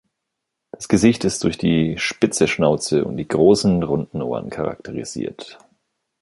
[0.71, 5.59] Das Gesicht ist durch die spitze Schnauze und die großen, runden Ohren charakterisiert.